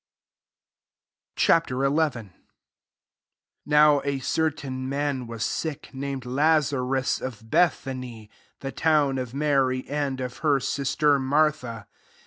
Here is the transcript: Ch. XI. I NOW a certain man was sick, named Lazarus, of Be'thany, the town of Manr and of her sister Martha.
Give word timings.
Ch. 1.35 1.43
XI. 1.51 1.51
I 1.53 2.31
NOW 3.67 4.01
a 4.03 4.17
certain 4.17 4.89
man 4.89 5.27
was 5.27 5.43
sick, 5.45 5.93
named 5.93 6.25
Lazarus, 6.25 7.21
of 7.21 7.43
Be'thany, 7.51 8.27
the 8.61 8.71
town 8.71 9.19
of 9.19 9.33
Manr 9.33 9.71
and 9.87 10.19
of 10.19 10.37
her 10.37 10.59
sister 10.59 11.19
Martha. 11.19 11.85